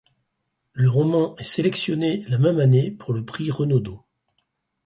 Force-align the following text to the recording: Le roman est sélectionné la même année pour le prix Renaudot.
Le 0.73 0.89
roman 0.89 1.35
est 1.37 1.43
sélectionné 1.43 2.25
la 2.27 2.39
même 2.39 2.59
année 2.59 2.89
pour 2.89 3.13
le 3.13 3.23
prix 3.23 3.51
Renaudot. 3.51 4.01